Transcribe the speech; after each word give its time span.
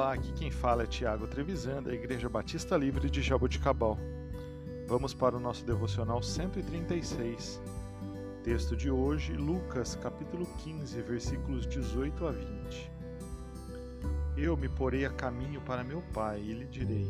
Olá, 0.00 0.14
aqui 0.14 0.32
quem 0.32 0.50
fala 0.50 0.84
é 0.84 0.86
Tiago 0.86 1.26
Trevisan, 1.26 1.82
da 1.82 1.92
Igreja 1.92 2.26
Batista 2.26 2.74
Livre 2.74 3.10
de 3.10 3.20
Jaboticabal. 3.20 3.98
Vamos 4.88 5.12
para 5.12 5.36
o 5.36 5.38
nosso 5.38 5.62
devocional 5.66 6.22
136. 6.22 7.60
Texto 8.42 8.74
de 8.74 8.90
hoje, 8.90 9.34
Lucas, 9.34 9.96
capítulo 9.96 10.46
15, 10.64 11.02
versículos 11.02 11.66
18 11.66 12.26
a 12.26 12.32
20. 12.32 12.90
Eu 14.38 14.56
me 14.56 14.70
porei 14.70 15.04
a 15.04 15.10
caminho 15.10 15.60
para 15.60 15.84
meu 15.84 16.00
pai 16.14 16.40
e 16.40 16.54
lhe 16.54 16.64
direi: 16.64 17.06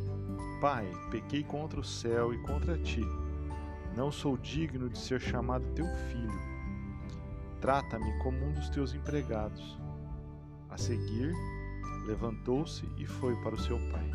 Pai, 0.60 0.90
pequei 1.12 1.44
contra 1.44 1.78
o 1.78 1.84
céu 1.84 2.34
e 2.34 2.38
contra 2.38 2.76
ti. 2.76 3.06
Não 3.96 4.10
sou 4.10 4.36
digno 4.36 4.90
de 4.90 4.98
ser 4.98 5.20
chamado 5.20 5.64
teu 5.76 5.86
filho. 6.10 6.40
Trata-me 7.60 8.18
como 8.18 8.44
um 8.46 8.52
dos 8.52 8.68
teus 8.68 8.92
empregados. 8.94 9.78
A 10.68 10.76
seguir, 10.76 11.32
levantou-se 12.10 12.84
e 12.98 13.06
foi 13.06 13.36
para 13.40 13.54
o 13.54 13.60
seu 13.60 13.78
pai. 13.92 14.10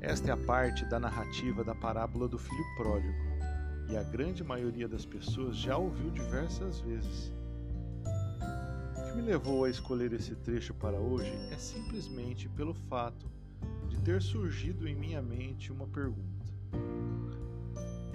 Esta 0.00 0.30
é 0.30 0.32
a 0.32 0.36
parte 0.36 0.84
da 0.86 0.98
narrativa 0.98 1.62
da 1.62 1.74
parábola 1.74 2.26
do 2.26 2.38
filho 2.38 2.64
pródigo, 2.76 3.14
e 3.90 3.96
a 3.96 4.02
grande 4.02 4.42
maioria 4.42 4.88
das 4.88 5.04
pessoas 5.04 5.56
já 5.56 5.76
ouviu 5.76 6.10
diversas 6.10 6.80
vezes. 6.80 7.32
O 8.96 9.04
que 9.04 9.16
me 9.16 9.22
levou 9.22 9.64
a 9.64 9.70
escolher 9.70 10.12
esse 10.14 10.34
trecho 10.36 10.72
para 10.72 10.98
hoje 10.98 11.32
é 11.50 11.56
simplesmente 11.58 12.48
pelo 12.48 12.72
fato 12.72 13.30
de 13.88 14.00
ter 14.00 14.22
surgido 14.22 14.88
em 14.88 14.94
minha 14.94 15.20
mente 15.20 15.70
uma 15.70 15.86
pergunta: 15.86 16.46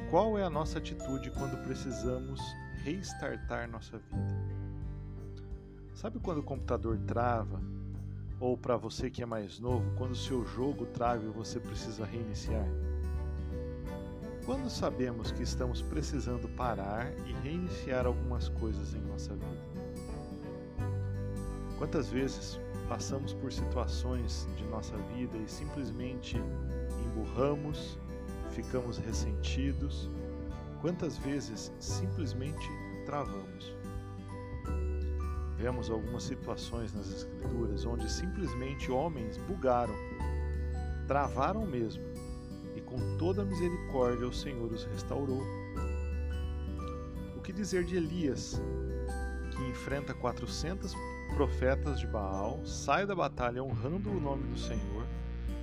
Qual 0.09 0.39
é 0.39 0.43
a 0.43 0.49
nossa 0.49 0.79
atitude 0.79 1.29
quando 1.31 1.63
precisamos 1.63 2.41
restartar 2.83 3.69
nossa 3.69 3.99
vida? 3.99 4.58
Sabe 5.99 6.17
quando 6.17 6.37
o 6.37 6.43
computador 6.43 6.97
trava? 7.05 7.61
Ou 8.39 8.57
para 8.57 8.77
você 8.77 9.09
que 9.09 9.21
é 9.21 9.25
mais 9.25 9.59
novo, 9.59 9.91
quando 9.97 10.11
o 10.11 10.15
seu 10.15 10.45
jogo 10.45 10.85
trava 10.85 11.25
e 11.25 11.27
você 11.27 11.59
precisa 11.59 12.05
reiniciar? 12.05 12.65
Quando 14.45 14.69
sabemos 14.69 15.29
que 15.29 15.43
estamos 15.43 15.81
precisando 15.81 16.47
parar 16.55 17.11
e 17.27 17.33
reiniciar 17.43 18.05
algumas 18.05 18.47
coisas 18.47 18.93
em 18.93 19.01
nossa 19.01 19.33
vida? 19.33 19.97
Quantas 21.77 22.07
vezes 22.09 22.57
passamos 22.87 23.33
por 23.33 23.51
situações 23.51 24.47
de 24.55 24.63
nossa 24.67 24.95
vida 25.13 25.37
e 25.37 25.49
simplesmente 25.49 26.37
emburramos, 27.07 27.99
ficamos 28.51 28.97
ressentidos? 28.99 30.09
Quantas 30.79 31.17
vezes 31.17 31.73
simplesmente 31.77 32.69
travamos? 33.05 33.78
Vemos 35.59 35.89
algumas 35.89 36.23
situações 36.23 36.93
nas 36.93 37.11
Escrituras 37.11 37.85
onde 37.85 38.09
simplesmente 38.09 38.89
homens 38.89 39.35
bugaram, 39.35 39.93
travaram 41.05 41.65
mesmo, 41.65 42.01
e 42.77 42.79
com 42.79 43.17
toda 43.17 43.43
misericórdia 43.43 44.25
o 44.25 44.31
Senhor 44.31 44.71
os 44.71 44.85
restaurou. 44.85 45.43
O 47.35 47.41
que 47.41 47.51
dizer 47.51 47.83
de 47.83 47.97
Elias, 47.97 48.61
que 49.51 49.61
enfrenta 49.63 50.13
400 50.13 50.95
profetas 51.35 51.99
de 51.99 52.07
Baal, 52.07 52.65
sai 52.65 53.05
da 53.05 53.13
batalha 53.13 53.61
honrando 53.61 54.09
o 54.11 54.19
nome 54.19 54.43
do 54.43 54.57
Senhor 54.57 55.05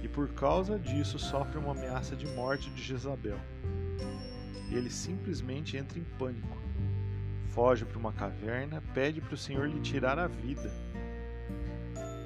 e 0.03 0.09
por 0.09 0.29
causa 0.35 0.79
disso 0.79 1.19
sofre 1.19 1.57
uma 1.57 1.71
ameaça 1.71 2.15
de 2.15 2.27
morte 2.27 2.69
de 2.69 2.83
Jezabel. 2.83 3.41
Ele 4.71 4.91
simplesmente 4.91 5.75
entra 5.79 5.99
em 5.99 6.05
pânico 6.19 6.66
foge 7.57 7.87
para 7.87 7.99
uma 7.99 8.13
caverna, 8.13 8.83
pede 8.93 9.19
para 9.19 9.33
o 9.33 9.37
Senhor 9.37 9.67
lhe 9.67 9.81
tirar 9.81 10.19
a 10.19 10.27
vida. 10.27 10.71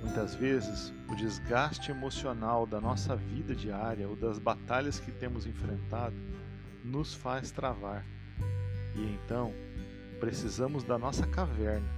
Muitas 0.02 0.34
vezes, 0.34 0.92
o 1.08 1.14
desgaste 1.14 1.92
emocional 1.92 2.66
da 2.66 2.80
nossa 2.80 3.14
vida 3.14 3.54
diária 3.54 4.08
ou 4.08 4.16
das 4.16 4.40
batalhas 4.40 4.98
que 4.98 5.12
temos 5.12 5.46
enfrentado 5.46 6.16
nos 6.82 7.14
faz 7.14 7.52
travar. 7.52 8.04
E 8.96 9.02
então, 9.14 9.54
precisamos 10.18 10.82
da 10.82 10.98
nossa 10.98 11.24
caverna 11.28 11.88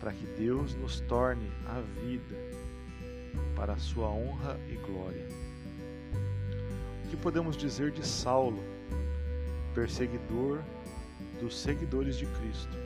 para 0.00 0.12
que 0.12 0.26
Deus 0.26 0.74
nos 0.74 0.98
torne 1.02 1.48
a 1.68 1.80
vida 1.80 2.34
para 3.54 3.74
a 3.74 3.78
sua 3.78 4.08
honra 4.08 4.58
e 4.68 4.74
glória. 4.84 5.28
O 7.04 7.08
que 7.08 7.16
podemos 7.16 7.56
dizer 7.56 7.92
de 7.92 8.04
Saulo, 8.04 8.64
perseguidor 9.72 10.60
dos 11.40 11.56
seguidores 11.58 12.16
de 12.16 12.26
Cristo, 12.26 12.76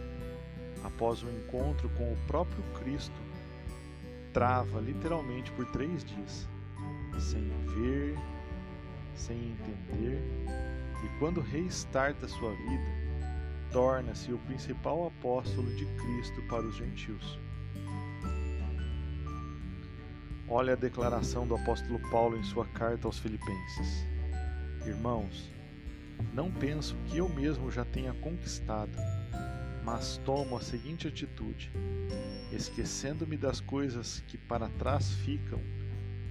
após 0.85 1.23
um 1.23 1.31
encontro 1.31 1.89
com 1.91 2.13
o 2.13 2.17
próprio 2.27 2.63
Cristo, 2.81 3.21
trava 4.33 4.81
literalmente 4.81 5.51
por 5.53 5.67
três 5.67 6.05
dias, 6.05 6.49
sem 7.19 7.49
ver, 7.67 8.17
sem 9.15 9.37
entender, 9.37 10.23
e 11.05 11.19
quando 11.19 11.41
restarta 11.41 12.29
sua 12.29 12.53
vida, 12.53 13.09
torna-se 13.73 14.33
o 14.33 14.39
principal 14.39 15.07
apóstolo 15.07 15.69
de 15.77 15.85
Cristo 15.85 16.43
para 16.49 16.67
os 16.67 16.77
gentios. 16.77 17.39
Olha 20.49 20.73
a 20.73 20.77
declaração 20.77 21.47
do 21.47 21.55
apóstolo 21.55 22.01
Paulo 22.11 22.39
em 22.39 22.43
sua 22.43 22.65
carta 22.69 23.07
aos 23.07 23.19
Filipenses. 23.19 24.07
Irmãos, 24.87 25.51
não 26.33 26.51
penso 26.51 26.97
que 27.07 27.19
eu 27.19 27.29
mesmo 27.29 27.71
já 27.71 27.85
tenha 27.85 28.13
conquistado, 28.15 28.93
mas 29.85 30.19
tomo 30.19 30.57
a 30.57 30.61
seguinte 30.61 31.09
atitude: 31.09 31.71
esquecendo-me 32.53 33.37
das 33.37 33.61
coisas 33.61 34.23
que 34.27 34.39
para 34.39 34.69
trás 34.69 35.11
ficam 35.11 35.61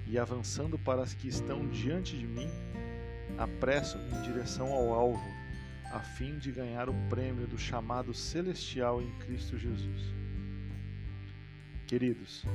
e 0.05 0.17
avançando 0.17 0.79
para 0.79 1.01
as 1.01 1.13
que 1.13 1.27
estão 1.27 1.67
diante 1.67 2.17
de 2.17 2.25
mim, 2.25 2.49
apresso-me 3.37 4.09
em 4.11 4.21
direção 4.21 4.71
ao 4.71 4.93
alvo, 4.93 5.27
a 5.91 5.99
fim 5.99 6.37
de 6.37 6.51
ganhar 6.51 6.89
o 6.89 6.93
prêmio 7.09 7.47
do 7.47 7.57
chamado 7.57 8.13
celestial 8.13 9.01
em 9.01 9.11
Cristo 9.19 9.57
Jesus. 9.57 10.13
Queridos, 11.85 12.45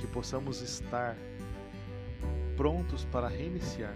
que 0.00 0.06
possamos 0.06 0.60
estar 0.60 1.16
prontos 2.56 3.04
para 3.04 3.28
reiniciar, 3.28 3.94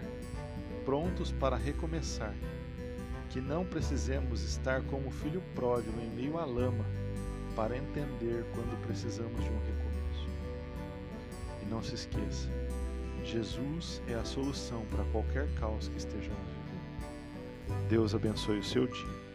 prontos 0.85 1.31
para 1.31 1.57
recomeçar 1.57 2.33
que 3.31 3.39
não 3.39 3.65
precisemos 3.65 4.43
estar 4.43 4.81
como 4.83 5.07
o 5.07 5.11
filho 5.11 5.41
pródigo 5.55 5.99
em 6.01 6.09
meio 6.09 6.37
à 6.37 6.45
lama 6.45 6.85
para 7.55 7.77
entender 7.77 8.45
quando 8.53 8.81
precisamos 8.85 9.41
de 9.41 9.49
um 9.49 9.59
recomeço. 9.59 10.27
E 11.61 11.65
não 11.65 11.81
se 11.81 11.95
esqueça, 11.95 12.49
Jesus 13.23 14.01
é 14.07 14.15
a 14.15 14.25
solução 14.25 14.85
para 14.91 15.03
qualquer 15.05 15.47
caos 15.55 15.87
que 15.87 15.97
estejamos 15.97 16.39
vivendo. 16.39 17.87
Deus 17.87 18.13
abençoe 18.13 18.59
o 18.59 18.63
seu 18.63 18.85
dia. 18.87 19.30